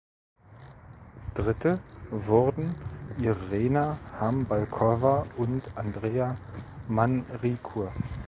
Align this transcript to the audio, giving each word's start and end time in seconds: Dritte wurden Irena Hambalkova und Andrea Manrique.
Dritte 1.35 1.79
wurden 2.09 2.73
Irena 3.19 3.99
Hambalkova 4.19 5.27
und 5.37 5.61
Andrea 5.75 6.37
Manrique. 6.87 7.91